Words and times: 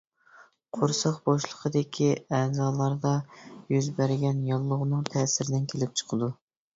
قورساق 0.75 1.17
بوشلۇقىدىكى 1.27 2.07
ئەزالاردا 2.37 3.11
يۈز 3.73 3.89
بەرگەن 3.99 4.41
ياللۇغىنىڭ 4.47 5.05
تەسىرىدىن 5.11 5.69
كېلىپ 5.75 5.95
چىقىدۇ. 6.03 6.31